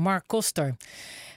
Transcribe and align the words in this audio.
Mark 0.00 0.24
Koster. 0.26 0.76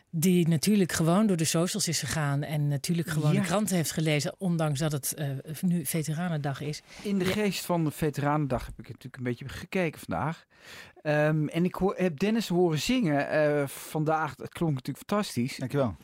Die 0.09 0.47
natuurlijk 0.47 0.91
gewoon 0.91 1.27
door 1.27 1.37
de 1.37 1.43
socials 1.45 1.87
is 1.87 1.99
gegaan. 1.99 2.43
En 2.43 2.67
natuurlijk 2.67 3.07
gewoon 3.07 3.33
Ja. 3.33 3.41
de 3.41 3.45
kranten 3.47 3.75
heeft 3.75 3.91
gelezen. 3.91 4.35
Ondanks 4.37 4.79
dat 4.79 4.91
het 4.91 5.13
eh, 5.13 5.27
nu 5.61 5.85
Veteranendag 5.85 6.61
is. 6.61 6.81
In 7.01 7.19
de 7.19 7.25
geest 7.25 7.65
van 7.65 7.83
de 7.83 7.91
Veteranendag 7.91 8.65
heb 8.65 8.79
ik 8.79 8.87
natuurlijk 8.87 9.17
een 9.17 9.23
beetje 9.23 9.49
gekeken 9.49 9.99
vandaag. 9.99 10.45
Ehm, 11.01 11.47
en 11.47 11.65
ik 11.65 11.75
hoor, 11.75 11.95
heb 11.97 12.19
Dennis 12.19 12.47
horen 12.47 12.79
zingen 12.79 13.29
eh, 13.29 13.67
vandaag. 13.67 14.33
Het 14.37 14.49
klonk 14.53 14.73
natuurlijk 14.73 15.05
fantastisch. 15.07 15.57
Dankjewel. 15.57 15.95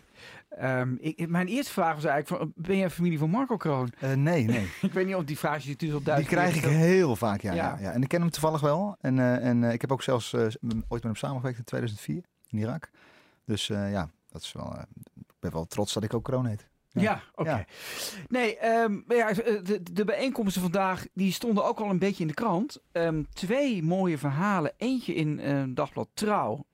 Ehm, 0.49 0.95
ik, 0.99 1.27
mijn 1.27 1.47
eerste 1.47 1.71
vraag 1.71 1.95
was 1.95 2.05
eigenlijk: 2.05 2.41
van, 2.41 2.53
ben 2.55 2.77
jij 2.77 2.89
familie 2.89 3.17
van 3.19 3.29
Marco 3.29 3.57
Kroon? 3.57 3.91
Eh, 3.99 4.13
nee, 4.13 4.45
nee. 4.45 4.67
Ik 4.81 4.93
weet 4.93 5.05
niet 5.05 5.15
of 5.15 5.23
die 5.23 5.37
vraag 5.37 5.63
je 5.63 5.69
natuurlijk 5.69 6.07
al 6.07 6.15
Die 6.15 6.25
krijg 6.25 6.55
ik 6.55 6.63
heel 6.63 7.15
vaak, 7.15 7.41
ja, 7.41 7.53
Ja. 7.53 7.63
ja. 7.63 7.77
ja. 7.81 7.91
En 7.91 8.01
ik 8.01 8.07
ken 8.07 8.21
hem 8.21 8.29
toevallig 8.29 8.61
wel. 8.61 8.95
En, 9.01 9.19
eh, 9.19 9.45
en 9.45 9.63
eh, 9.63 9.73
ik 9.73 9.81
heb 9.81 9.91
ook 9.91 10.03
zelfs 10.03 10.33
eh, 10.33 10.41
ooit 10.41 10.89
met 10.89 11.03
hem 11.03 11.15
samengewerkt 11.15 11.57
in 11.57 11.63
2004 11.63 12.23
in 12.49 12.57
Irak. 12.57 12.89
Dus 13.45 13.69
eh, 13.69 13.91
ja, 13.91 14.09
dat 14.29 14.41
is 14.41 14.51
wel, 14.51 14.75
eh, 14.75 14.81
ik 15.15 15.35
ben 15.39 15.51
wel 15.51 15.65
trots 15.65 15.93
dat 15.93 16.03
ik 16.03 16.13
ook 16.13 16.23
kroon 16.23 16.45
heet. 16.45 16.67
Ja, 16.91 17.21
oké. 17.35 17.49
Ja. 17.49 17.65
Nee, 18.27 18.57
ehm, 18.57 18.99
ja, 19.07 19.33
de, 19.33 19.79
de 19.91 20.03
bijeenkomsten 20.03 20.61
vandaag 20.61 21.05
die 21.13 21.31
stonden 21.31 21.65
ook 21.65 21.79
al 21.79 21.89
een 21.89 21.99
beetje 21.99 22.21
in 22.21 22.27
de 22.27 22.33
krant. 22.33 22.81
Ehm, 22.91 23.23
twee 23.33 23.83
mooie 23.83 24.17
verhalen. 24.17 24.73
Eentje 24.77 25.13
in 25.13 25.39
eh, 25.39 25.63
Dagblad 25.67 26.09
Trouw. 26.13 26.65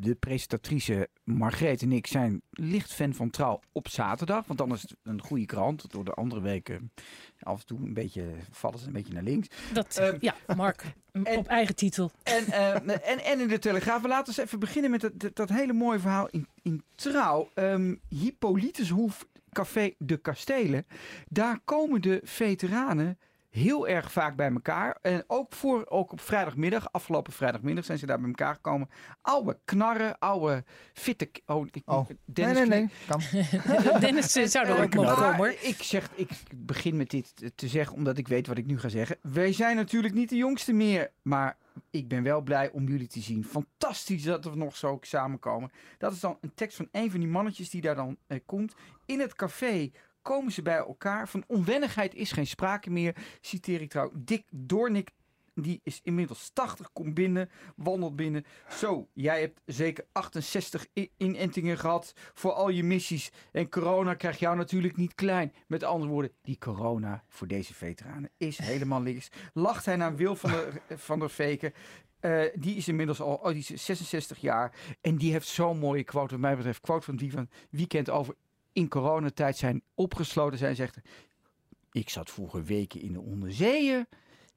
De 0.00 0.14
presentatrice 0.14 1.08
Margreet 1.24 1.82
en 1.82 1.92
ik 1.92 2.06
zijn 2.06 2.42
licht 2.50 2.92
fan 2.92 3.14
van 3.14 3.30
Trouw 3.30 3.60
op 3.72 3.88
zaterdag. 3.88 4.46
Want 4.46 4.58
dan 4.58 4.72
is 4.72 4.82
het 4.82 4.96
een 5.02 5.20
goede 5.22 5.46
krant. 5.46 5.90
Door 5.90 6.04
de 6.04 6.12
andere 6.14 6.40
weken 6.40 6.92
af 7.40 7.60
en 7.60 7.66
toe 7.66 7.78
een 7.78 7.94
beetje 7.94 8.24
vallen 8.50 8.78
ze 8.78 8.86
een 8.86 8.92
beetje 8.92 9.12
naar 9.12 9.22
links. 9.22 9.48
Dat, 9.72 9.96
Ehm, 9.96 10.16
ja, 10.20 10.34
Mark, 10.56 10.84
en- 11.12 11.36
op 11.36 11.46
eigen 11.46 11.74
titel. 11.76 12.10
En, 12.22 12.46
eh, 12.46 12.74
en, 13.10 13.24
en 13.24 13.40
in 13.40 13.48
de 13.48 13.58
Telegraaf. 13.58 14.00
Maar 14.00 14.10
laten 14.10 14.34
we 14.34 14.40
eens 14.40 14.46
even 14.48 14.60
beginnen 14.60 14.90
met 14.90 15.00
dat, 15.00 15.12
dat, 15.20 15.36
dat 15.36 15.48
hele 15.48 15.72
mooie 15.72 15.98
verhaal 15.98 16.28
in, 16.30 16.46
in 16.62 16.82
Trouw. 16.94 17.48
Ehm 17.54 17.94
Hippolytushoef 18.08 19.26
Café 19.52 19.94
de 19.98 20.16
Kastelen. 20.16 20.86
Daar 21.28 21.58
komen 21.64 22.00
de 22.02 22.20
veteranen 22.24 23.18
heel 23.54 23.88
erg 23.88 24.12
vaak 24.12 24.36
bij 24.36 24.50
elkaar. 24.50 24.98
En 25.02 25.24
ook, 25.26 25.52
voor, 25.52 25.86
ook 25.88 26.12
op 26.12 26.20
vrijdagmiddag, 26.20 26.92
afgelopen 26.92 27.32
vrijdagmiddag 27.32 27.84
zijn 27.84 27.98
ze 27.98 28.06
daar 28.06 28.18
bij 28.18 28.28
elkaar 28.28 28.54
gekomen. 28.54 28.88
Oude 29.22 29.58
knarren, 29.64 30.18
oude 30.18 30.64
fitte... 30.92 31.30
Oh, 31.46 31.66
ik, 31.70 31.82
Oh. 31.84 32.08
Dennis 32.24 32.56
nee, 32.58 32.66
nee, 32.66 32.78
nee. 32.80 32.90
Kan. 33.08 33.20
Dennis 34.00 34.32
zou 34.32 34.66
er 34.66 34.82
ook 34.82 34.94
mogen 34.94 35.14
komen 35.14 35.36
hoor. 35.36 35.48
Ik, 35.60 35.82
zeg, 35.82 36.10
ik 36.14 36.28
begin 36.56 36.96
met 36.96 37.10
dit 37.10 37.36
te- 37.36 37.54
te 37.54 37.68
zeggen 37.68 37.96
omdat 37.96 38.18
ik 38.18 38.28
weet 38.28 38.46
wat 38.46 38.58
ik 38.58 38.66
nu 38.66 38.78
ga 38.78 38.88
zeggen. 38.88 39.16
Wij 39.22 39.52
zijn 39.52 39.76
natuurlijk 39.76 40.14
niet 40.14 40.28
de 40.28 40.36
jongste 40.36 40.72
meer, 40.72 41.10
maar 41.22 41.56
ik 41.90 42.08
ben 42.08 42.22
wel 42.22 42.40
blij 42.40 42.70
om 42.70 42.88
jullie 42.88 43.06
te 43.06 43.20
zien. 43.20 43.44
Fantastisch 43.44 44.22
dat 44.22 44.44
we 44.44 44.56
nog 44.56 44.76
zo 44.76 44.98
samenkomen. 45.00 45.70
Dat 45.98 46.12
is 46.12 46.20
dan 46.20 46.38
een 46.40 46.54
tekst 46.54 46.76
van 46.76 46.88
een 46.92 47.10
van 47.10 47.20
die 47.20 47.28
mannetjes 47.28 47.70
die 47.70 47.80
daar 47.80 47.94
dan 47.94 48.16
eh, 48.26 48.38
komt. 48.46 48.74
In 49.06 49.20
het 49.20 49.34
café 49.34 49.90
komen 50.24 50.52
ze 50.52 50.62
bij 50.62 50.76
elkaar. 50.76 51.28
Van 51.28 51.44
onwennigheid 51.46 52.14
is 52.14 52.32
geen 52.32 52.46
sprake 52.46 52.90
meer. 52.90 53.16
Citeer 53.40 53.80
ik 53.80 53.90
trouw. 53.90 54.10
Dick 54.14 54.44
Doornik, 54.50 55.10
die 55.54 55.80
is 55.82 56.00
inmiddels 56.02 56.50
80, 56.52 56.92
komt 56.92 57.14
binnen, 57.14 57.50
wandelt 57.76 58.16
binnen. 58.16 58.44
Zo, 58.70 59.08
jij 59.12 59.40
hebt 59.40 59.60
zeker 59.66 60.04
68 60.12 60.86
i- 60.98 61.10
inentingen 61.16 61.78
gehad 61.78 62.12
voor 62.34 62.52
al 62.52 62.68
je 62.68 62.84
missies. 62.84 63.30
En 63.52 63.68
corona 63.68 64.14
krijgt 64.14 64.38
jou 64.38 64.56
natuurlijk 64.56 64.96
niet 64.96 65.14
klein. 65.14 65.52
Met 65.66 65.82
andere 65.82 66.10
woorden, 66.10 66.32
die 66.42 66.58
corona 66.58 67.24
voor 67.28 67.46
deze 67.46 67.74
veteranen 67.74 68.30
is 68.36 68.58
helemaal 68.58 69.02
links. 69.02 69.28
Lacht 69.52 69.84
hij 69.84 69.96
naar 69.96 70.16
Wil 70.16 70.36
van 70.36 70.50
der, 70.50 70.80
van 70.98 71.30
Veken. 71.30 71.72
Eh, 72.20 72.42
die 72.54 72.76
is 72.76 72.88
inmiddels 72.88 73.20
al 73.20 73.34
oh, 73.34 73.48
die 73.48 73.56
is 73.68 73.84
66 73.84 74.38
jaar. 74.38 74.72
En 75.00 75.16
die 75.16 75.32
heeft 75.32 75.48
zo'n 75.48 75.78
mooie 75.78 76.04
quote, 76.04 76.30
wat 76.32 76.40
mij 76.40 76.56
betreft, 76.56 76.80
quote 76.80 77.04
van 77.04 77.16
die 77.16 77.32
van 77.32 77.48
weekend 77.70 78.10
over 78.10 78.34
in 78.74 78.88
coronatijd 78.88 79.56
zijn 79.56 79.82
opgesloten 79.94 80.58
zijn. 80.58 80.74
Zegt, 80.74 80.98
ik 81.92 82.08
zat 82.08 82.30
vroeger 82.30 82.64
weken 82.64 83.00
in 83.00 83.12
de 83.12 83.20
onderzeeën. 83.20 84.06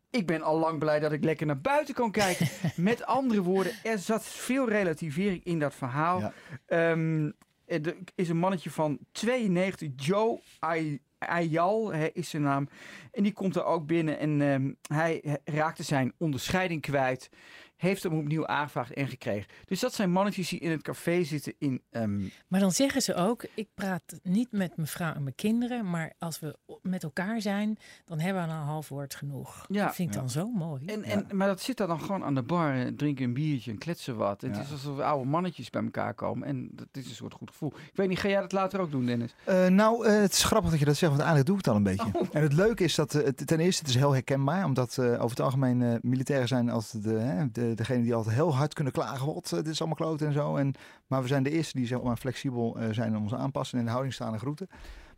Ik 0.09 0.25
ben 0.25 0.41
al 0.41 0.59
lang 0.59 0.79
blij 0.79 0.99
dat 0.99 1.11
ik 1.11 1.23
lekker 1.23 1.45
naar 1.45 1.61
buiten 1.61 1.93
kan 1.95 2.11
kijken. 2.11 2.47
Met 2.75 3.05
andere 3.05 3.41
woorden, 3.41 3.73
er 3.83 3.97
zat 3.99 4.23
veel 4.25 4.69
relativering 4.69 5.43
in 5.43 5.59
dat 5.59 5.73
verhaal. 5.75 6.19
Ja. 6.19 6.33
Ehm, 6.65 7.31
er 7.65 7.95
is 8.15 8.29
een 8.29 8.37
mannetje 8.37 8.71
van 8.71 8.99
92, 9.11 9.89
Joe 9.95 10.41
Ay- 10.59 10.99
Ayal 11.17 11.91
is 11.91 12.29
zijn 12.29 12.41
naam. 12.43 12.69
En 13.11 13.23
die 13.23 13.33
komt 13.33 13.55
er 13.55 13.63
ook 13.63 13.85
binnen 13.87 14.19
en 14.19 14.41
ehm, 14.41 14.71
hij 14.99 15.39
raakte 15.43 15.83
zijn 15.83 16.13
onderscheiding 16.17 16.81
kwijt. 16.81 17.29
Heeft 17.77 18.03
hem 18.03 18.17
opnieuw 18.17 18.47
aangevraagd 18.47 18.93
en 18.93 19.07
gekregen. 19.07 19.49
Dus 19.65 19.79
dat 19.79 19.93
zijn 19.93 20.11
mannetjes 20.11 20.49
die 20.49 20.59
in 20.59 20.71
het 20.71 20.81
café 20.81 21.23
zitten 21.23 21.53
in... 21.59 21.81
ehm, 21.91 22.21
Maar 22.47 22.59
dan 22.59 22.71
zeggen 22.71 23.01
ze 23.01 23.15
ook, 23.15 23.45
ik 23.53 23.67
praat 23.75 24.19
niet 24.23 24.51
met 24.51 24.75
mijn 24.75 24.87
vrouw 24.87 25.13
en 25.13 25.23
mijn 25.23 25.35
kinderen, 25.35 25.89
maar 25.89 26.13
als 26.19 26.39
we 26.39 26.57
met 26.81 27.03
elkaar 27.03 27.41
zijn, 27.41 27.77
dan 28.05 28.19
hebben 28.19 28.43
we 28.43 28.49
een 28.49 28.55
half 28.55 28.89
woord 28.89 29.15
genoeg. 29.15 29.65
Ja. 29.69 29.85
dat 29.85 29.95
vind 29.95 30.07
ik 30.09 30.13
Ja. 30.15 30.19
dan 30.21 30.29
zo 30.29 30.49
mooi. 30.51 30.85
En, 30.85 31.03
en, 31.03 31.25
Maar 31.31 31.47
dat 31.47 31.61
zit 31.61 31.77
daar 31.77 31.87
dan 31.87 32.01
gewoon 32.01 32.23
aan 32.23 32.35
de 32.35 32.41
bar, 32.43 32.93
drinken 32.95 33.25
een 33.25 33.33
biertje 33.33 33.71
en 33.71 33.77
kletsen 33.77 34.15
wat. 34.17 34.41
Het 34.41 34.57
is 34.57 34.71
alsof 34.71 34.99
oude 34.99 35.29
mannetjes 35.29 35.69
bij 35.69 35.83
elkaar 35.83 36.13
komen. 36.13 36.47
En 36.47 36.69
dat 36.73 36.87
is 36.91 37.05
een 37.09 37.15
soort 37.15 37.33
goed 37.33 37.49
gevoel. 37.49 37.73
Ik 37.75 37.91
weet 37.95 38.07
niet, 38.09 38.19
ga 38.19 38.27
jij 38.27 38.41
dat 38.41 38.51
later 38.51 38.79
ook 38.79 38.91
doen, 38.91 39.05
Dennis? 39.05 39.35
Eh, 39.43 39.67
nou, 39.67 40.05
eh, 40.05 40.19
het 40.21 40.31
is 40.31 40.43
grappig 40.43 40.69
dat 40.69 40.79
je 40.79 40.85
dat 40.85 40.95
zegt, 40.95 41.11
want 41.11 41.23
eigenlijk 41.23 41.49
doe 41.49 41.57
ik 41.59 41.65
het 41.65 41.73
al 41.73 41.77
een 42.05 42.13
beetje. 42.13 42.19
Oh. 42.21 42.27
En 42.35 42.41
het 42.41 42.53
leuke 42.53 42.83
is 42.83 42.95
dat, 42.95 43.15
eh, 43.15 43.23
het- 43.25 43.47
ten 43.47 43.59
eerste, 43.59 43.81
het 43.81 43.89
is 43.89 43.95
heel 43.95 44.11
herkenbaar, 44.13 44.65
omdat 44.65 44.97
eh, 44.97 45.05
over 45.05 45.29
het 45.29 45.39
algemeen 45.39 45.81
eh, 45.81 45.95
militairen 46.01 46.47
zijn 46.47 46.69
als 46.69 46.91
de, 46.91 47.09
hè, 47.09 47.51
de, 47.51 47.66
degene 47.75 48.03
die 48.03 48.13
altijd 48.15 48.35
heel 48.35 48.55
hard 48.55 48.73
kunnen 48.73 48.93
klagen, 48.93 49.25
wat, 49.33 49.49
dit 49.49 49.67
is 49.67 49.79
allemaal 49.79 49.97
kloten 49.97 50.27
en 50.27 50.33
zo. 50.33 50.55
En, 50.55 50.73
maar 51.07 51.21
we 51.21 51.27
zijn 51.27 51.43
de 51.43 51.49
eerste 51.49 51.77
die 51.77 51.87
zeg 51.87 52.01
maar, 52.01 52.17
flexibel 52.17 52.77
eh, 52.79 52.87
zijn 52.91 53.15
om 53.17 53.23
ons 53.23 53.33
aanpassen 53.33 53.73
en 53.73 53.79
in 53.79 53.85
de 53.85 53.91
houding 53.91 54.13
staan 54.15 54.33
en 54.33 54.39
groeten. 54.39 54.67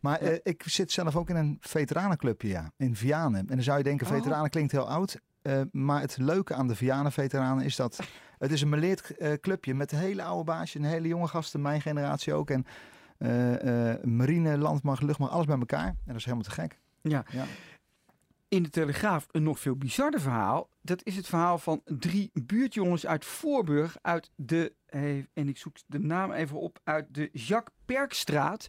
Maar 0.00 0.18
eh, 0.20 0.38
ik 0.42 0.62
zit 0.66 0.92
zelf 0.92 1.16
ook 1.16 1.28
in 1.30 1.36
een 1.36 1.56
veteranenclubje, 1.60 2.48
ja, 2.48 2.70
in 2.76 2.96
Vianen. 2.96 3.40
En 3.40 3.46
dan 3.54 3.62
zou 3.62 3.78
je 3.78 3.84
denken, 3.84 4.06
Oh. 4.06 4.12
veteranen 4.12 4.50
klinkt 4.50 4.72
heel 4.72 4.88
oud. 4.88 5.18
eh, 5.42 5.60
maar 5.72 6.00
het 6.00 6.16
leuke 6.18 6.54
aan 6.54 6.68
de 6.68 6.74
Vianen-veteranen 6.76 7.64
is 7.64 7.76
dat 7.76 7.98
het 8.38 8.50
is 8.52 8.60
een 8.62 8.68
meleerd 8.68 9.16
eh, 9.16 9.32
clubje 9.32 9.74
met 9.74 9.90
hele 9.90 10.22
oude 10.22 10.44
baasjes 10.44 10.82
en 10.82 10.88
hele 10.88 11.08
jonge 11.08 11.26
gasten, 11.28 11.62
mijn 11.62 11.80
generatie 11.80 12.32
ook. 12.32 12.50
En 12.50 12.66
eh, 13.18 13.90
eh, 13.92 14.02
marine, 14.04 14.58
landmacht, 14.58 15.02
luchtmacht, 15.02 15.32
alles 15.32 15.46
bij 15.46 15.58
elkaar. 15.58 15.86
En 15.86 15.96
dat 16.06 16.16
is 16.16 16.24
helemaal 16.24 16.44
te 16.44 16.50
gek. 16.50 16.78
Ja. 17.02 17.24
Ja. 17.30 17.44
In 18.50 18.62
de 18.62 18.70
Telegraaf 18.70 19.26
een 19.30 19.42
nog 19.42 19.60
veel 19.60 19.76
bizarder 19.76 20.20
verhaal. 20.20 20.68
Dat 20.82 21.04
is 21.04 21.16
het 21.16 21.26
verhaal 21.26 21.58
van 21.58 21.80
drie 21.84 22.30
buurtjongens 22.32 23.06
uit 23.06 23.24
Voorburg. 23.24 23.96
Uit 24.02 24.30
de, 24.34 24.74
eh, 24.86 25.16
en 25.16 25.48
ik 25.48 25.56
zoek 25.56 25.76
de 25.86 25.98
naam 25.98 26.32
even 26.32 26.60
op, 26.60 26.78
uit 26.84 27.06
de 27.14 27.28
Jacques 27.32 27.76
Perkstraat. 27.84 28.68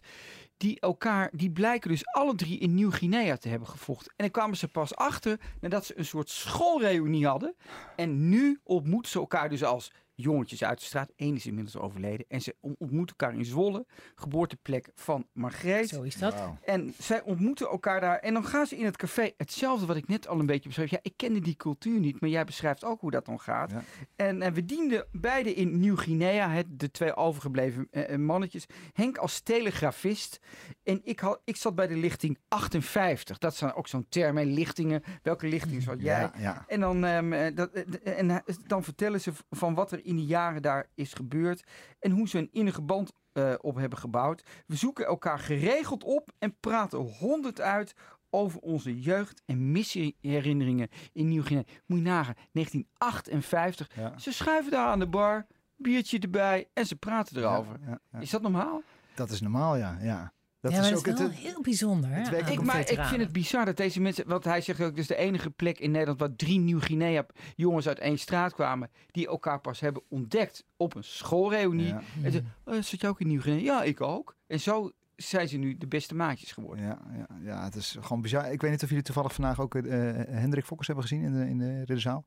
Die 0.56 0.80
elkaar, 0.80 1.30
die 1.32 1.50
blijken 1.50 1.90
dus 1.90 2.06
alle 2.06 2.34
drie 2.34 2.58
in 2.58 2.74
Nieuw-Guinea 2.74 3.36
te 3.36 3.48
hebben 3.48 3.68
gevochten. 3.68 4.08
En 4.08 4.14
daar 4.16 4.30
kwamen 4.30 4.56
ze 4.56 4.68
pas 4.68 4.94
achter 4.96 5.40
nadat 5.60 5.84
ze 5.84 5.98
een 5.98 6.04
soort 6.04 6.30
schoolreunie 6.30 7.26
hadden. 7.26 7.54
En 7.96 8.28
nu 8.28 8.60
ontmoeten 8.62 9.10
ze 9.10 9.18
elkaar 9.18 9.48
dus 9.48 9.64
als 9.64 9.92
jongetjes 10.22 10.64
uit 10.64 10.78
de 10.78 10.84
straat. 10.84 11.12
Eén 11.16 11.34
is 11.34 11.46
inmiddels 11.46 11.76
overleden. 11.76 12.26
En 12.28 12.40
ze 12.40 12.54
ontmoeten 12.60 13.16
elkaar 13.18 13.38
in 13.38 13.44
Zwolle, 13.44 13.86
geboorteplek 14.14 14.90
van 14.94 15.26
Margreet. 15.32 15.88
Zo 15.88 16.02
is 16.02 16.16
dat. 16.16 16.34
En 16.64 16.94
zij 16.98 17.22
ontmoeten 17.22 17.68
elkaar 17.68 18.00
daar. 18.00 18.18
En 18.18 18.34
dan 18.34 18.44
gaan 18.44 18.66
ze 18.66 18.76
in 18.76 18.84
het 18.84 18.96
café. 18.96 19.30
Hetzelfde 19.36 19.86
wat 19.86 19.96
ik 19.96 20.08
net 20.08 20.28
al 20.28 20.40
een 20.40 20.46
beetje 20.46 20.68
beschreef. 20.68 20.90
Ja, 20.90 20.98
ik 21.02 21.12
kende 21.16 21.40
die 21.40 21.56
cultuur 21.56 21.98
niet. 22.00 22.20
Maar 22.20 22.30
jij 22.30 22.44
beschrijft 22.44 22.84
ook 22.84 23.00
hoe 23.00 23.10
dat 23.10 23.24
dan 23.26 23.40
gaat. 23.40 23.70
Ja. 23.70 23.82
En, 24.16 24.42
eh, 24.42 24.52
we 24.52 24.64
dienden 24.64 25.06
beide 25.12 25.54
in 25.54 25.80
Nieuw-Guinea. 25.80 26.50
het- 26.50 26.78
De 26.78 26.90
twee 26.90 27.14
overgebleven 27.16 27.86
eh, 27.90 28.12
eh, 28.12 28.18
mannetjes. 28.18 28.66
Henk 28.92 29.16
als 29.18 29.40
telegrafist. 29.40 30.38
En 30.82 31.00
ik, 31.04 31.20
had, 31.20 31.40
ik 31.44 31.56
zat 31.56 31.74
bij 31.74 31.86
de 31.86 31.96
lichting 31.96 32.38
58. 32.48 33.38
Dat 33.38 33.52
is 33.52 33.62
ook 33.62 33.88
zo'n 33.88 34.06
term. 34.08 34.36
hè, 34.36 34.44
Lichtingen. 34.44 35.02
Welke 35.22 35.46
lichting 35.46 35.82
zat 35.82 36.00
jij? 36.02 36.20
Ja, 36.20 36.32
ja. 36.38 36.64
En 36.66 36.80
dan, 36.80 37.04
ehm, 37.04 37.32
eh, 37.32 37.54
dat, 37.56 37.70
en 38.04 38.42
dan 38.66 38.84
vertellen 38.84 39.20
ze 39.20 39.32
van 39.50 39.74
wat 39.74 39.92
er 39.92 40.04
in 40.12 40.18
die 40.18 40.26
jaren 40.26 40.62
daar 40.62 40.86
is 40.94 41.12
gebeurd. 41.12 41.64
En 41.98 42.10
hoe 42.10 42.28
ze 42.28 42.38
een 42.38 42.52
innige 42.52 42.82
band 42.82 43.12
eh, 43.32 43.54
op 43.60 43.76
hebben 43.76 43.98
gebouwd. 43.98 44.42
We 44.66 44.76
zoeken 44.76 45.06
elkaar 45.06 45.38
geregeld 45.38 46.04
op 46.04 46.32
en 46.38 46.56
praten 46.60 46.98
honderd 46.98 47.60
uit 47.60 47.94
over 48.30 48.60
onze 48.60 49.00
jeugd 49.00 49.42
en 49.46 49.72
missieherinneringen 49.72 50.88
in 51.12 51.28
Nieuw-Guinea. 51.28 51.64
Moet 51.86 51.98
je 51.98 52.04
nagaan, 52.04 52.34
1958. 52.52 53.88
Ja. 53.94 54.18
Ze 54.18 54.32
schuiven 54.32 54.70
daar 54.70 54.86
aan 54.86 54.98
de 54.98 55.08
bar, 55.08 55.46
biertje 55.76 56.18
erbij 56.18 56.68
en 56.72 56.86
ze 56.86 56.96
praten 56.96 57.36
erover. 57.36 57.78
Ja, 57.86 57.98
ja. 58.12 58.18
Is 58.18 58.30
dat 58.30 58.42
normaal? 58.42 58.82
Dat 59.14 59.30
is 59.30 59.40
normaal, 59.40 59.76
ja. 59.76 59.98
ja. 60.00 60.32
Dat 60.62 60.72
ja, 60.72 60.80
maar 60.80 60.92
is 60.92 61.02
dat 61.02 61.06
is 61.14 61.18
wel 61.18 61.28
het, 61.28 61.38
heel 61.38 61.60
bijzonder. 61.62 62.10
het 62.10 62.50
Ik, 62.50 62.62
maar 62.62 62.90
ik 62.90 63.00
vind 63.00 63.20
het 63.20 63.32
bizar 63.32 63.64
dat 63.64 63.76
deze 63.76 64.00
mensen, 64.00 64.28
want 64.28 64.44
hij 64.44 64.60
zegt 64.60 64.80
ook, 64.80 64.90
dit 64.90 64.98
is 64.98 65.06
de 65.06 65.16
enige 65.16 65.50
plek 65.50 65.78
in 65.78 65.90
Nederland 65.90 66.18
waar 66.18 66.36
drie 66.36 66.58
Nieuw-Guinea 66.58 67.26
jongens 67.56 67.88
uit 67.88 67.98
één 67.98 68.18
straat 68.18 68.54
kwamen, 68.54 68.90
die 69.10 69.26
elkaar 69.26 69.60
pas 69.60 69.80
hebben 69.80 70.02
ontdekt 70.08 70.64
op 70.76 70.94
een 70.94 71.04
schoolreunie. 71.04 71.86
ja, 71.86 72.02
En 72.22 72.32
ze, 72.32 72.42
oh, 72.64 72.82
zit 72.82 73.00
je 73.00 73.08
ook 73.08 73.20
in 73.20 73.26
Nieuw-Guinea? 73.26 73.62
Ja, 73.62 73.82
ik 73.82 74.00
ook. 74.00 74.36
En 74.46 74.60
zo 74.60 74.92
zijn 75.16 75.48
ze 75.48 75.56
nu 75.56 75.76
de 75.78 75.86
beste 75.86 76.14
maatjes 76.14 76.52
geworden. 76.52 76.84
ja, 76.84 76.98
ja, 77.16 77.26
ja, 77.42 77.64
het 77.64 77.74
is 77.74 77.96
gewoon 78.00 78.22
bizar. 78.22 78.52
Ik 78.52 78.60
weet 78.60 78.70
niet 78.70 78.82
of 78.82 78.88
jullie 78.88 79.04
toevallig 79.04 79.34
vandaag 79.34 79.60
ook 79.60 79.74
eh, 79.74 79.82
Hendrik 80.28 80.64
Fokkers 80.64 80.88
hebben 80.88 81.06
gezien 81.06 81.22
in 81.22 81.32
de, 81.32 81.48
in 81.48 81.58
de 81.58 81.78
ridderzaal. 81.78 82.24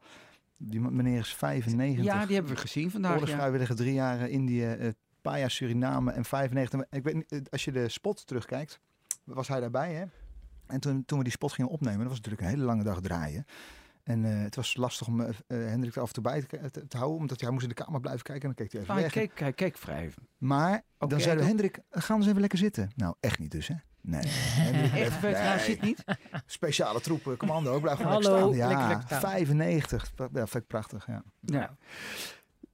Die 0.58 0.80
meneer 0.80 1.20
is 1.20 1.34
95. 1.34 2.06
Ja, 2.06 2.26
die 2.26 2.36
hebben 2.36 2.54
we 2.54 2.60
gezien 2.60 2.92
vandaag. 2.92 3.12
Ja. 3.12 3.18
Oorlogsvrijwilliger, 3.18 3.76
drie 3.76 3.94
jaar 3.94 4.22
eh, 4.22 4.32
Indië, 4.32 4.66
eh, 4.66 4.90
paar 5.32 5.40
jaar 5.40 5.52
Suriname 5.52 6.12
en 6.12 6.26
95. 6.26 6.82
Ik 6.90 7.04
weet 7.04 7.14
niet, 7.14 7.52
als 7.52 7.66
je 7.66 7.72
de 7.72 7.90
spot 7.90 8.28
terugkijkt, 8.28 8.80
was 9.24 9.48
hij 9.48 9.60
daarbij, 9.60 9.94
hè? 9.94 10.06
En 10.68 10.80
toen, 10.80 11.06
toen 11.06 11.18
we 11.18 11.24
die 11.24 11.34
spot 11.34 11.54
gingen 11.54 11.72
opnemen, 11.72 12.00
dat 12.00 12.08
was 12.08 12.16
natuurlijk 12.18 12.44
een 12.44 12.50
hele 12.50 12.64
lange 12.64 12.84
dag 12.84 13.02
draaien. 13.02 13.46
En 14.04 14.26
eh, 14.26 14.42
het 14.44 14.56
was 14.56 14.76
lastig 14.78 15.08
om 15.08 15.22
eh, 15.22 15.28
eh, 15.30 15.36
Hendrik 15.48 15.96
er 15.96 16.02
af 16.02 16.08
en 16.08 16.14
toe 16.14 16.24
bij 16.24 16.42
te, 16.42 16.72
te- 16.72 16.88
te 16.88 16.98
houden, 16.98 17.20
omdat 17.20 17.42
hij 17.42 17.50
moest 17.50 17.64
in 17.64 17.70
de 17.70 17.76
kamer 17.76 18.00
blijven 18.02 18.24
kijken 18.24 18.50
en 18.50 18.56
dan 18.56 18.66
keek 18.66 18.72
hij 18.72 18.82
even 18.82 18.94
Maar 18.94 19.04
hij 19.04 19.14
weg. 19.14 19.24
keek, 19.30 19.40
hij 19.40 19.54
keek 19.54 19.78
vrij. 19.78 20.14
Maar 20.38 20.82
dan 20.98 21.20
zeiden 21.22 21.44
we, 21.44 21.50
Hendrik, 21.50 21.80
ga 21.92 22.16
eens 22.16 22.28
even 22.28 22.40
lekker 22.42 22.58
zitten. 22.60 22.92
Nou, 22.96 23.16
echt 23.20 23.40
niet 23.40 23.52
dus, 23.52 23.68
hè? 23.68 23.76
Nee. 24.02 24.22
Echt, 25.04 25.22
nee. 25.22 25.60
zit 25.60 25.82
niet? 25.82 26.04
Speciale 26.46 27.02
troepen, 27.02 27.38
commando, 27.38 27.74
ook 27.74 27.82
blijf 27.82 27.98
gewoon 27.98 28.12
Hallo, 28.12 28.30
lekker 28.50 28.56
staan. 28.56 28.68
lekker 28.68 28.80
Ja, 28.86 28.88
lekker 28.88 29.08
staan. 29.08 29.22
95. 29.32 30.12
Ja, 30.18 30.28
vind 30.34 30.56
ik 30.56 30.68
prachtig, 30.68 31.08
ja. 31.08 31.24
Ja. 31.42 31.76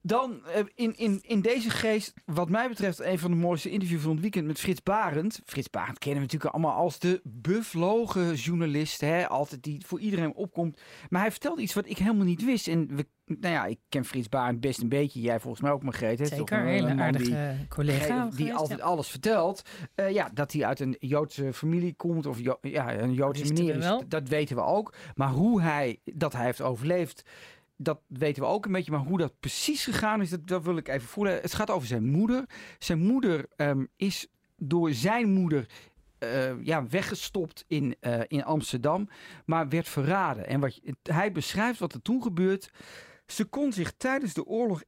Dan 0.04 0.46
eh, 0.46 0.64
in, 0.76 0.98
in, 0.98 1.20
in 1.22 1.42
deze 1.42 1.70
geest, 1.70 2.14
wat 2.26 2.50
mij 2.50 2.68
betreft, 2.68 3.00
een 3.00 3.20
van 3.20 3.32
de 3.32 3.38
mooiste 3.38 3.70
interviews 3.70 4.02
van 4.02 4.12
het 4.12 4.22
weekend 4.22 4.46
met 4.48 4.60
Frits 4.60 4.84
Barend. 4.84 5.42
Frits 5.46 5.70
Barend 5.70 6.00
kennen 6.00 6.20
we 6.20 6.26
natuurlijk 6.26 6.54
allemaal 6.54 6.76
als 6.76 7.00
de 7.00 7.22
bevlogen 7.24 8.34
journalist. 8.34 9.02
Hè? 9.02 9.28
Altijd 9.28 9.64
die 9.64 9.86
voor 9.86 10.00
iedereen 10.00 10.34
opkomt. 10.34 10.82
Maar 11.10 11.22
hij 11.22 11.32
vertelde 11.32 11.62
iets 11.62 11.74
wat 11.74 11.90
ik 11.90 11.98
helemaal 11.98 12.26
niet 12.26 12.46
wist. 12.46 12.68
En 12.68 12.96
we, 12.96 13.06
nou 13.26 13.54
ja, 13.54 13.66
ik 13.66 13.80
ken 13.90 14.06
Frits 14.06 14.30
Barend 14.30 14.60
best 14.60 14.82
een 14.82 14.90
beetje. 14.90 15.22
Jij 15.22 15.40
volgens 15.40 15.62
mij 15.62 15.72
ook, 15.72 15.84
Margreet. 15.84 16.20
hè? 16.20 16.26
Zeker, 16.26 16.60
een 16.60 16.68
hele 16.68 16.92
die- 16.92 17.02
aardige 17.02 17.56
collega. 17.70 18.30
die 18.36 18.54
altijd 18.54 18.80
ja. 18.80 18.86
alles 18.86 19.08
vertelt. 19.08 19.62
Eh, 19.96 20.12
ja, 20.12 20.30
dat 20.34 20.52
hij 20.52 20.66
uit 20.66 20.80
een 20.80 20.96
Joodse 21.00 21.54
familie 21.54 21.94
komt. 21.94 22.26
Of 22.26 22.40
Jo- 22.40 22.60
ja, 22.62 22.94
een 23.00 23.14
Joodse 23.14 23.54
we 23.54 23.74
is. 23.74 23.86
Dat 24.08 24.28
weten 24.28 24.56
we 24.56 24.62
ook. 24.62 24.94
Maar 25.16 25.30
hoe 25.30 25.62
hij, 25.62 26.00
dat 26.04 26.34
hij 26.34 26.46
heeft 26.46 26.62
overleefd. 26.62 27.24
Dat 27.84 28.02
weten 28.08 28.44
we 28.44 28.50
ook 28.50 28.66
een 28.66 28.72
beetje. 28.72 28.92
Maar 28.92 29.06
hoe 29.06 29.18
dat 29.18 29.40
precies 29.40 29.84
gegaan 29.84 30.22
is, 30.22 30.30
dat, 30.30 30.48
dat 30.48 30.64
wil 30.64 30.78
ik 30.78 30.88
even 30.88 31.08
voelen. 31.08 31.42
Het 31.42 31.54
gaat 31.54 31.70
over 31.70 31.88
zijn 31.88 32.06
moeder. 32.06 32.46
Zijn 32.80 33.00
moeder 33.00 33.46
ehm, 33.56 33.86
is 33.96 34.28
door 34.58 34.94
zijn 34.94 35.34
moeder 35.34 35.68
eh, 36.18 36.64
ja, 36.64 36.88
weggestopt 36.88 37.66
in, 37.68 37.96
eh, 38.00 38.20
in 38.28 38.44
Amsterdam. 38.44 39.10
Maar 39.46 39.70
werd 39.70 39.88
verraden. 39.88 40.48
En 40.48 40.60
wat, 40.60 40.80
hij 41.04 41.32
beschrijft 41.32 41.80
wat 41.80 41.94
er 41.94 42.02
toen 42.02 42.22
gebeurt. 42.22 42.72
Ze 43.26 43.46
kon 43.46 43.74
zich 43.74 43.94
tijdens 43.98 44.34
de 44.34 44.46
oorlog. 44.46 44.84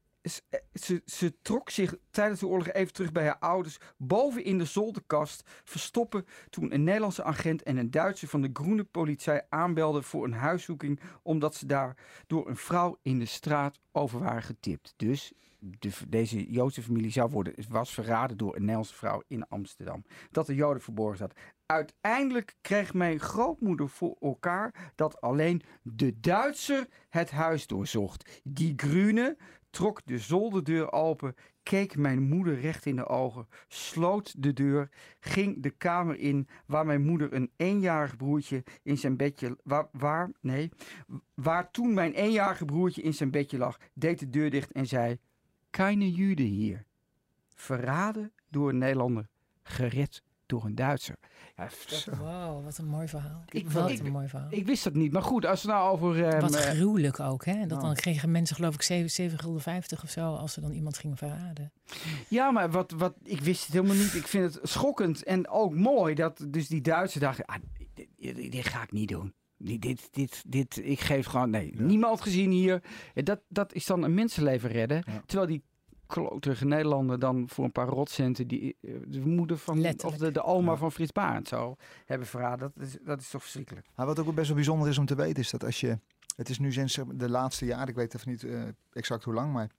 Ze, 0.73 1.01
ze, 1.05 1.33
trok 1.41 1.69
zich 1.69 1.95
tijdens 2.09 2.39
de 2.39 2.47
oorlog 2.47 2.71
even 2.71 2.93
terug 2.93 3.11
bij 3.11 3.25
haar 3.25 3.39
ouders. 3.39 3.77
Boven 3.97 4.43
in 4.43 4.57
de 4.57 4.65
zolderkast 4.65 5.49
verstoppen. 5.63 6.25
Toen 6.49 6.73
een 6.73 6.83
Nederlandse 6.83 7.23
agent 7.23 7.63
en 7.63 7.77
een 7.77 7.91
Duitser 7.91 8.27
van 8.27 8.41
de 8.41 8.49
Groene 8.53 8.83
Politie 8.83 9.41
aanbelden 9.49 10.03
voor 10.03 10.23
een 10.23 10.33
huiszoeking. 10.33 10.99
Omdat 11.21 11.55
ze 11.55 11.65
daar 11.65 11.97
door 12.27 12.49
een 12.49 12.57
vrouw 12.57 12.99
in 13.01 13.19
de 13.19 13.25
straat 13.25 13.79
over 13.91 14.19
waren 14.19 14.43
getipt. 14.43 14.93
Dus 14.97 15.33
de, 15.59 15.91
deze 16.07 16.51
Joodse 16.51 16.81
familie 16.81 17.11
zou 17.11 17.29
worden, 17.29 17.53
was 17.69 17.93
verraden 17.93 18.37
door 18.37 18.55
een 18.55 18.61
Nederlandse 18.61 18.95
vrouw 18.95 19.23
in 19.27 19.47
Amsterdam. 19.47 20.03
Dat 20.31 20.45
de 20.45 20.55
Joden 20.55 20.81
verborgen 20.81 21.17
zat. 21.17 21.33
Uiteindelijk 21.65 22.55
kreeg 22.61 22.93
mijn 22.93 23.19
grootmoeder 23.19 23.89
voor 23.89 24.15
elkaar 24.19 24.91
dat 24.95 25.21
alleen 25.21 25.61
de 25.81 26.19
Duitser 26.19 26.87
het 27.09 27.31
huis 27.31 27.67
doorzocht. 27.67 28.41
Die 28.43 28.73
Grune 28.75 29.37
trok 29.73 30.01
de 30.05 30.17
zolderdeur 30.17 30.91
open, 30.91 31.35
keek 31.63 31.97
mijn 31.97 32.21
moeder 32.21 32.59
recht 32.59 32.85
in 32.85 32.95
de 32.95 33.07
ogen, 33.07 33.47
sloot 33.67 34.43
de 34.43 34.53
deur, 34.53 34.89
ging 35.19 35.63
de 35.63 35.69
kamer 35.69 36.19
in 36.19 36.47
waar 36.65 36.85
mijn 36.85 37.01
moeder 37.01 37.33
een 37.33 37.51
eenjarig 37.55 38.15
broertje 38.15 38.63
in 38.83 38.97
zijn 38.97 39.17
bedje, 39.17 39.57
waar, 39.63 39.87
waar, 39.91 40.31
nee, 40.41 40.69
waar 41.33 41.71
toen 41.71 41.93
mijn 41.93 42.13
eenjarige 42.13 42.65
broertje 42.65 43.01
in 43.01 43.13
zijn 43.13 43.31
bedje 43.31 43.57
lag, 43.57 43.79
deed 43.93 44.19
de 44.19 44.29
deur 44.29 44.49
dicht 44.49 44.71
en 44.71 44.87
zei, 44.87 45.17
keine 45.69 46.11
Jude 46.11 46.43
hier. 46.43 46.85
Verraden 47.53 48.31
door 48.49 48.69
een 48.69 48.77
Nederlander, 48.77 49.27
gered 49.63 50.23
door 50.45 50.65
een 50.65 50.75
Duitser. 50.75 51.15
Ja. 51.55 51.69
Wow, 52.19 52.63
wat 52.63 52.77
een 52.77 52.87
mooi 52.87 53.07
verhaal. 53.07 53.43
Ik- 53.49 53.69
wat 53.69 53.89
ik- 53.89 53.99
een 53.99 54.11
mooi 54.11 54.27
verhaal. 54.27 54.47
ik 54.51 54.65
wist 54.65 54.83
dat 54.83 54.93
niet, 54.93 55.11
maar 55.11 55.21
goed, 55.21 55.45
als 55.45 55.61
we 55.63 55.67
nou 55.67 55.91
over... 55.91 56.25
ehm, 56.27 56.39
wat 56.41 56.55
eh, 56.55 56.61
gruwelijk 56.61 57.19
ook, 57.19 57.45
hè? 57.45 57.59
Dat 57.59 57.67
nou. 57.69 57.81
dan 57.81 57.93
kregen 57.95 58.31
mensen 58.31 58.55
geloof 58.55 58.73
ik 58.73 58.81
7 58.81 59.09
7 59.11 59.39
gulden 59.39 59.61
50 59.61 60.03
of 60.03 60.09
zo 60.09 60.33
als 60.35 60.53
ze 60.53 60.61
dan 60.61 60.71
iemand 60.71 60.97
gingen 60.97 61.17
verraden. 61.17 61.71
Ja, 62.27 62.51
maar 62.51 62.71
wat, 62.71 62.91
wat, 62.91 63.13
ik 63.23 63.41
wist 63.41 63.65
het 63.65 63.73
helemaal 63.73 63.95
niet. 63.95 64.13
Ik 64.13 64.27
vind 64.27 64.53
het 64.53 64.69
schokkend 64.69 65.23
en 65.23 65.49
ook 65.49 65.73
mooi 65.75 66.15
dat 66.15 66.45
dus 66.49 66.67
die 66.67 66.81
Duitsers 66.81 67.23
dachten, 67.23 67.45
ah, 67.45 67.55
dit, 67.93 68.51
dit- 68.51 68.67
ga 68.67 68.83
ik 68.83 68.91
niet 68.91 69.09
doen. 69.09 69.33
Dit, 69.57 69.81
dit, 69.81 70.07
dit, 70.11 70.43
dit, 70.47 70.79
ik 70.83 70.99
geef 70.99 71.25
gewoon, 71.25 71.49
nee, 71.49 71.73
Ja. 71.75 71.81
niemand 71.81 72.21
gezien 72.21 72.51
hier. 72.51 72.83
En 73.13 73.23
Dat, 73.23 73.39
dat 73.49 73.73
is 73.73 73.85
dan 73.85 74.03
een 74.03 74.13
mensenleven 74.13 74.69
redden. 74.69 75.03
Ja. 75.07 75.23
Terwijl 75.25 75.47
die 75.49 75.63
kloterige 76.07 76.65
Nederlander 76.65 77.19
dan 77.19 77.49
voor 77.49 77.65
een 77.65 77.71
paar 77.71 77.87
rotcenten 77.87 78.47
die 78.47 78.75
eh, 78.81 78.93
de 79.07 79.19
moeder 79.19 79.57
van, 79.57 79.85
of 80.03 80.17
de, 80.17 80.31
de 80.31 80.43
oma 80.43 80.71
Ja. 80.71 80.77
van 80.77 80.91
Frits 80.91 81.11
Barend 81.11 81.47
zo 81.47 81.75
hebben 82.05 82.27
verraden. 82.27 82.71
Dat 82.75 82.87
is, 82.87 82.97
dat 83.05 83.19
is 83.19 83.29
toch 83.29 83.41
verschrikkelijk. 83.41 83.87
Maar 83.95 84.05
wat 84.05 84.19
ook 84.19 84.35
best 84.35 84.47
wel 84.47 84.55
bijzonder 84.55 84.89
is 84.89 84.97
om 84.97 85.05
te 85.05 85.15
weten, 85.15 85.43
is 85.43 85.49
dat 85.49 85.63
als 85.63 85.79
je. 85.79 85.99
Het 86.35 86.49
is 86.49 86.59
nu 86.59 86.71
sinds 86.71 86.99
de 87.13 87.29
laatste 87.29 87.65
jaren, 87.65 87.87
ik 87.87 87.95
weet 87.95 88.15
even 88.15 88.29
niet 88.29 88.43
eh, 88.43 88.61
exact 88.93 89.23
hoe 89.23 89.33
lang, 89.33 89.53
maar 89.53 89.69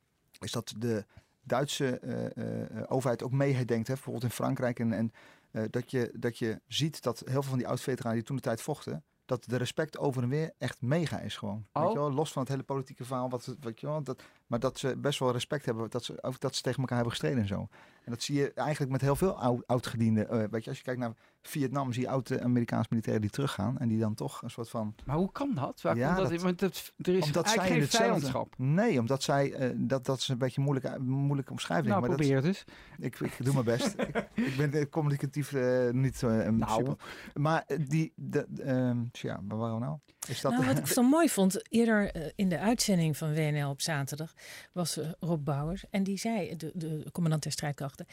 is 0.40 0.52
dat 0.52 0.74
de 0.78 1.04
Duitse 1.42 1.98
eh, 1.98 2.82
overheid 2.88 3.22
ook 3.22 3.32
mee 3.32 3.64
denkt, 3.64 3.86
hè, 3.88 3.94
bijvoorbeeld 3.94 4.24
in 4.24 4.30
Frankrijk. 4.30 4.78
En, 4.78 4.92
en 4.92 5.12
eh, 5.50 5.62
dat, 5.70 5.90
je, 5.90 6.12
dat 6.16 6.38
je 6.38 6.60
ziet 6.66 7.02
dat 7.02 7.18
heel 7.18 7.32
veel 7.32 7.42
van 7.42 7.58
die 7.58 7.68
oud-veteranen 7.68 8.16
die 8.18 8.26
toen 8.26 8.36
de 8.36 8.42
tijd 8.42 8.62
vochten, 8.62 9.04
dat 9.24 9.44
de 9.44 9.56
respect 9.56 9.98
over 9.98 10.22
en 10.22 10.28
weer 10.28 10.52
echt 10.58 10.80
mega 10.82 11.20
is 11.20 11.36
gewoon. 11.36 11.66
Weet 11.72 11.82
Oh. 11.84 11.92
je 11.92 11.98
wel? 11.98 12.12
Los 12.12 12.32
van 12.32 12.42
het 12.42 12.50
hele 12.50 12.62
politieke 12.62 13.04
verhaal, 13.04 13.30
wat, 13.30 13.56
weet 13.60 13.80
je 13.80 13.86
wel, 13.86 14.02
dat, 14.02 14.22
maar 14.46 14.58
dat 14.58 14.78
ze 14.78 14.96
best 14.96 15.18
wel 15.18 15.32
respect 15.32 15.64
hebben, 15.64 15.90
dat 15.90 16.04
ze, 16.04 16.22
ook 16.22 16.40
dat 16.40 16.54
ze 16.54 16.62
tegen 16.62 16.78
elkaar 16.80 16.94
hebben 16.96 17.12
gestreden 17.12 17.42
en 17.42 17.48
zo. 17.48 17.68
En 18.04 18.10
dat 18.12 18.22
zie 18.22 18.34
je 18.36 18.52
eigenlijk 18.52 18.92
met 18.92 19.00
heel 19.00 19.16
veel 19.16 19.38
oud, 19.38 19.66
oud-gedienden. 19.66 20.28
eh, 20.28 20.44
weet 20.50 20.64
je, 20.64 20.68
als 20.70 20.78
je 20.78 20.84
kijkt 20.84 21.00
naar 21.00 21.12
Vietnam, 21.48 21.92
zie 21.92 22.02
je 22.02 22.08
oude 22.08 22.42
Amerikaanse 22.42 22.86
militairen 22.90 23.22
die 23.22 23.30
teruggaan 23.30 23.78
en 23.78 23.88
die 23.88 23.98
dan 23.98 24.14
toch 24.14 24.42
een 24.42 24.50
soort 24.50 24.68
van 24.68 24.94
Maar 25.04 25.16
hoe 25.16 25.32
kan 25.32 25.54
dat? 25.54 25.80
Waar 25.82 25.96
Ja, 25.96 26.14
komt 26.14 26.28
dat, 26.42 26.58
dat- 26.58 26.92
er 27.06 27.14
is 27.14 27.24
omdat 27.24 27.48
zij 27.48 27.56
eigenlijk 27.58 27.68
geen 27.68 27.80
hetzelfde- 27.80 28.04
vijandschap. 28.26 28.54
Nee, 28.58 28.98
omdat 29.00 29.22
zij, 29.22 29.52
eh, 29.52 29.70
dat, 29.76 30.04
dat 30.06 30.18
is 30.18 30.28
een 30.28 30.38
beetje 30.38 30.60
moeilijk, 30.60 30.98
moeilijk 30.98 31.50
omschrijving. 31.50 31.88
Nou, 31.88 32.00
maar 32.00 32.08
dat, 32.10 32.18
probeer 32.18 32.36
het 32.36 32.46
eens. 32.46 32.64
ik, 32.98 33.20
ik 33.20 33.44
doe 33.44 33.52
mijn 33.52 33.64
best. 33.64 33.94
ik, 33.98 34.26
ik 34.34 34.56
ben 34.56 34.72
eh, 34.72 34.84
communicatief 34.90 35.52
eh, 35.52 35.90
niet 35.90 36.22
Nou. 36.22 36.70
super. 36.70 36.96
Maar 37.34 37.64
die, 37.88 38.12
de, 38.16 38.46
ehm, 38.64 38.98
tja, 39.12 39.40
waar 39.48 39.58
waren 39.58 39.74
we 39.74 39.80
nou? 39.84 39.98
Is 40.28 40.40
dat, 40.40 40.52
Nou, 40.52 40.66
wat 40.66 40.78
ik 40.78 40.86
zo 40.86 41.02
mooi 41.16 41.28
vond, 41.28 41.72
eerder 41.72 42.32
in 42.36 42.48
de 42.48 42.58
uitzending 42.58 43.16
van 43.16 43.34
WNL 43.34 43.68
op 43.70 43.80
zaterdag 43.80 44.32
was 44.72 44.98
Rob 45.20 45.44
Bouwers. 45.44 45.84
En 45.90 46.02
die 46.02 46.18
zei, 46.18 46.56
de, 46.56 46.70
de 46.74 47.04
commandant 47.12 47.42
der 47.42 47.52
strijdkrachten. 47.52 48.06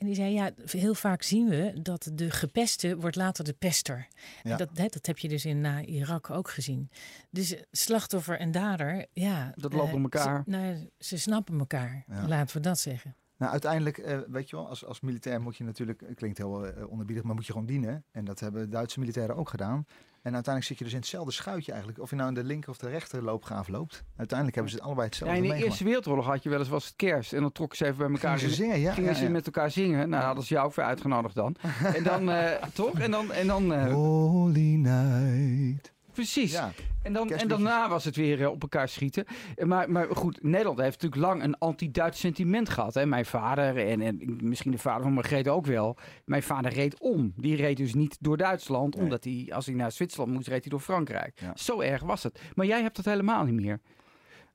En 0.00 0.06
die 0.06 0.14
zei, 0.14 0.32
ja, 0.32 0.50
heel 0.64 0.94
vaak 0.94 1.22
zien 1.22 1.48
we 1.48 1.72
dat 1.82 2.10
de 2.14 2.30
gepeste 2.30 2.96
wordt 2.96 3.16
later 3.16 3.44
de 3.44 3.52
pester. 3.52 4.06
Ja. 4.42 4.50
En 4.50 4.56
dat, 4.56 4.68
hè, 4.74 4.86
dat 4.86 5.06
heb 5.06 5.18
je 5.18 5.28
dus 5.28 5.44
in 5.44 5.60
na 5.60 5.84
Irak 5.84 6.30
ook 6.30 6.50
gezien. 6.50 6.90
Dus 7.30 7.54
eh, 7.54 7.62
slachtoffer 7.70 8.38
en 8.38 8.50
dader, 8.50 9.06
ja. 9.12 9.52
Dat 9.56 9.72
loopt 9.72 9.94
eh, 9.94 10.02
elkaar. 10.02 10.42
Ze, 10.44 10.50
nou, 10.50 10.90
ze 10.98 11.18
snappen 11.18 11.58
elkaar, 11.58 12.04
Ja. 12.06 12.28
laten 12.28 12.56
we 12.56 12.62
dat 12.62 12.78
zeggen. 12.78 13.14
Nou, 13.36 13.52
uiteindelijk, 13.52 13.98
eh, 13.98 14.18
weet 14.28 14.50
je 14.50 14.56
wel, 14.56 14.68
als, 14.68 14.84
als 14.84 15.00
militair 15.00 15.40
moet 15.40 15.56
je 15.56 15.64
natuurlijk, 15.64 16.00
het 16.00 16.14
klinkt 16.16 16.38
heel 16.38 16.66
eh, 16.66 16.90
onderbiedig, 16.90 17.24
maar 17.24 17.34
moet 17.34 17.46
je 17.46 17.52
gewoon 17.52 17.66
dienen. 17.66 18.04
En 18.10 18.24
dat 18.24 18.40
hebben 18.40 18.70
Duitse 18.70 19.00
militairen 19.00 19.36
ook 19.36 19.48
gedaan. 19.48 19.86
En 20.22 20.34
uiteindelijk 20.34 20.64
zit 20.64 20.78
je 20.78 20.84
dus 20.84 20.92
in 20.92 20.98
hetzelfde 20.98 21.32
schuitje 21.32 21.72
eigenlijk. 21.72 22.02
Of 22.02 22.10
je 22.10 22.16
nou 22.16 22.28
in 22.28 22.34
de 22.34 22.44
linker 22.44 22.70
of 22.70 22.76
de 22.76 22.88
rechter 22.88 23.22
loopgraaf 23.22 23.68
loopt. 23.68 24.02
Uiteindelijk 24.16 24.56
hebben 24.56 24.72
ze 24.72 24.78
het 24.78 24.86
allebei 24.86 25.08
Ja, 25.10 25.12
hetzelfde 25.12 25.36
in 25.36 25.42
de 25.42 25.48
meegemaakt. 25.48 25.70
Eerste 25.70 25.84
Wereldoorlog 25.84 26.26
had 26.26 26.42
je 26.42 26.48
wel 26.48 26.58
eens 26.58 26.68
was 26.68 26.84
het 26.84 26.96
kerst. 26.96 27.32
En 27.32 27.40
dan 27.40 27.52
trokken 27.52 27.78
ze 27.78 27.84
even 27.84 27.98
bij 27.98 28.06
elkaar. 28.06 28.38
Gingen 28.38 28.54
ze 28.54 28.62
zingen, 28.62 28.80
ja. 28.80 28.92
gingen 28.92 29.10
ja, 29.10 29.16
ze 29.16 29.24
ja. 29.24 29.30
met 29.30 29.46
elkaar 29.46 29.70
zingen. 29.70 30.08
Nou, 30.08 30.24
hadden 30.24 30.44
ze 30.44 30.54
jou 30.54 30.72
weer 30.74 30.84
uitgenodigd 30.84 31.34
dan. 31.34 31.56
en 31.94 32.02
dan, 32.02 32.30
eh, 32.30 32.62
toch? 32.74 32.98
En 32.98 33.10
dan, 33.10 33.32
en 33.32 33.46
dan 33.46 33.74
eh, 33.74 33.92
Holy 33.92 34.74
night. 34.74 35.92
Precies. 36.12 36.52
Ja, 36.52 36.72
En, 37.02 37.12
dan, 37.12 37.30
en 37.30 37.48
daarna 37.48 37.88
was 37.88 38.04
het 38.04 38.16
weer 38.16 38.40
eh, 38.42 38.50
op 38.50 38.62
elkaar 38.62 38.88
schieten. 38.88 39.24
Eh, 39.56 39.66
Maar, 39.66 39.90
maar 39.90 40.06
goed, 40.16 40.42
Nederland 40.42 40.78
heeft 40.78 41.02
natuurlijk 41.02 41.22
lang 41.22 41.42
een 41.42 41.58
anti-Duits 41.58 42.20
sentiment 42.20 42.68
gehad. 42.68 42.94
Hè? 42.94 43.06
Mijn 43.06 43.26
vader 43.26 43.88
en, 43.88 44.00
en 44.00 44.38
misschien 44.42 44.70
de 44.70 44.78
vader 44.78 45.02
van 45.02 45.12
Margreet 45.12 45.48
ook 45.48 45.66
wel. 45.66 45.96
Mijn 46.24 46.42
vader 46.42 46.72
reed 46.72 47.00
om. 47.00 47.32
Die 47.36 47.56
reed 47.56 47.76
dus 47.76 47.94
niet 47.94 48.16
door 48.20 48.36
Duitsland. 48.36 48.94
Nee. 48.94 49.04
Omdat 49.04 49.24
hij, 49.24 49.48
als 49.54 49.66
hij 49.66 49.74
naar 49.74 49.92
Zwitserland 49.92 50.32
moest, 50.32 50.48
reed 50.48 50.60
hij 50.60 50.70
door 50.70 50.80
Frankrijk. 50.80 51.40
Ja. 51.40 51.52
Zo 51.56 51.80
erg 51.80 52.02
was 52.02 52.22
het. 52.22 52.40
Maar 52.54 52.66
jij 52.66 52.82
hebt 52.82 52.96
dat 52.96 53.04
helemaal 53.04 53.44
niet 53.44 53.54
meer. 53.54 53.80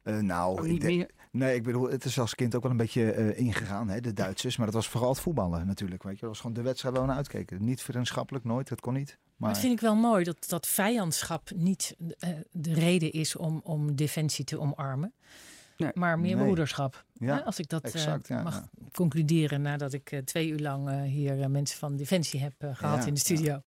Eh, 0.03 0.19
nou, 0.19 0.69
ik 0.69 0.81
denk-. 0.81 1.09
Nee, 1.38 1.56
ik 1.56 1.63
bedoel, 1.63 1.89
het 1.89 2.06
is 2.06 2.20
als 2.20 2.36
kind 2.36 2.56
ook 2.56 2.62
wel 2.62 2.72
een 2.72 2.77
beetje 2.77 3.12
eh, 3.12 3.39
ingegaan, 3.39 3.89
hè, 3.89 4.00
de 4.01 4.13
Duitsers. 4.13 4.58
Maar 4.58 4.65
dat 4.65 4.75
was 4.75 4.88
vooral 4.88 5.10
het 5.10 5.20
voetballen 5.20 5.68
natuurlijk, 5.68 6.04
weet 6.04 6.13
je. 6.13 6.20
Dat 6.20 6.30
was 6.30 6.39
gewoon 6.39 6.56
de 6.56 6.62
wedstrijd 6.62 6.94
waar 6.94 7.04
we 7.04 7.10
naar 7.10 7.18
uitkeken. 7.20 7.65
Niet 7.65 7.82
vriendschappelijk, 7.82 8.46
nooit, 8.46 8.68
dat 8.68 8.82
kon 8.82 8.94
niet. 8.94 9.18
Maar 9.36 9.50
dat 9.50 9.60
vind 9.60 9.74
ik 9.74 9.80
wel 9.80 9.96
mooi, 9.96 10.24
dat, 10.24 10.46
dat 10.50 10.68
vijandschap 10.68 11.50
niet 11.56 11.96
eh, 12.20 12.30
de 12.51 12.74
reden 12.74 13.12
is 13.12 13.36
om, 13.36 13.62
om 13.63 13.96
defensie 13.96 14.46
te 14.46 14.60
omarmen. 14.60 15.13
Nee. 15.77 15.92
Maar 15.94 16.20
meer 16.20 16.36
Nee. 16.36 16.44
broederschap. 16.46 17.06
ja, 17.13 17.36
Hè, 17.36 17.44
Als 17.44 17.60
ik 17.60 17.70
dat 17.70 17.84
eh, 17.84 17.94
exact, 17.94 18.30
mag 18.30 18.54
ja. 18.56 18.70
concluderen 18.94 19.62
nadat 19.62 19.94
ik 19.94 20.22
twee 20.25 20.50
uur 20.50 20.60
lang 20.60 21.04
hier 21.04 21.51
mensen 21.51 21.77
van 21.77 21.96
Defensie 21.96 22.39
heb 22.42 22.54
eh, 22.58 22.70
gehad 22.74 23.00
Ja, 23.01 23.06
in 23.08 23.13
de 23.13 23.20
studio. 23.20 23.62